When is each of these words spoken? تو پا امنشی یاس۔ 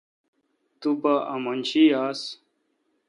تو 0.79 0.89
پا 1.01 1.13
امنشی 1.33 1.83
یاس۔ 1.91 2.21